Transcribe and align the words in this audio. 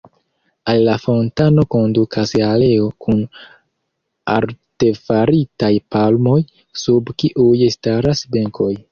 Al 0.71 0.79
la 0.85 0.93
fontano 1.01 1.63
kondukas 1.73 2.31
aleo 2.45 2.87
kun 3.05 3.19
artefaritaj 4.35 5.69
palmoj, 5.97 6.39
sub 6.85 7.13
kiuj 7.25 7.59
staras 7.77 8.25
benkoj. 8.37 8.71